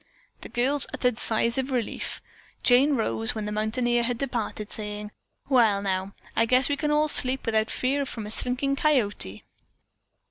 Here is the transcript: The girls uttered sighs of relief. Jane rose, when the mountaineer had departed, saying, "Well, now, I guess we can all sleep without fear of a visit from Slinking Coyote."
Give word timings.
The 0.41 0.49
girls 0.49 0.87
uttered 0.95 1.19
sighs 1.19 1.59
of 1.59 1.69
relief. 1.69 2.23
Jane 2.63 2.95
rose, 2.95 3.35
when 3.35 3.45
the 3.45 3.51
mountaineer 3.51 4.01
had 4.01 4.17
departed, 4.17 4.71
saying, 4.71 5.11
"Well, 5.47 5.79
now, 5.83 6.15
I 6.35 6.47
guess 6.47 6.69
we 6.69 6.75
can 6.75 6.89
all 6.89 7.07
sleep 7.07 7.45
without 7.45 7.69
fear 7.69 8.01
of 8.01 8.07
a 8.07 8.09
visit 8.09 8.11
from 8.15 8.31
Slinking 8.31 8.75
Coyote." 8.77 9.43